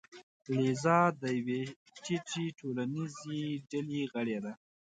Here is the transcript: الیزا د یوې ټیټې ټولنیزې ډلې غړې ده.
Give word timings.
الیزا 0.51 0.99
د 1.21 1.23
یوې 1.37 1.61
ټیټې 2.03 2.45
ټولنیزې 2.59 3.41
ډلې 3.69 4.01
غړې 4.13 4.37
ده. 4.43 4.53